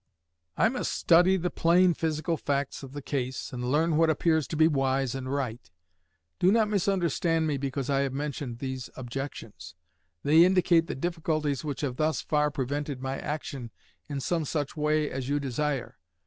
I 0.57 0.67
must 0.67 0.93
study 0.93 1.37
the 1.37 1.51
plain 1.51 1.93
physical 1.93 2.35
facts 2.35 2.81
of 2.81 2.93
the 2.93 3.03
case, 3.03 3.53
and 3.53 3.69
learn 3.71 3.97
what 3.97 4.09
appears 4.09 4.47
to 4.47 4.55
be 4.55 4.67
wise 4.67 5.13
and 5.13 5.31
right.... 5.31 5.69
Do 6.39 6.51
not 6.51 6.69
misunderstand 6.69 7.45
me 7.45 7.57
because 7.57 7.87
I 7.87 7.99
have 7.99 8.11
mentioned 8.11 8.57
these 8.57 8.89
objections. 8.97 9.75
They 10.23 10.43
indicate 10.43 10.87
the 10.87 10.95
difficulties 10.95 11.63
which 11.63 11.81
have 11.81 11.97
thus 11.97 12.19
far 12.19 12.49
prevented 12.49 12.99
my 12.99 13.19
action 13.19 13.69
in 14.09 14.19
some 14.21 14.43
such 14.43 14.75
way 14.75 15.07
as 15.11 15.29
you 15.29 15.39
desire. 15.39 15.99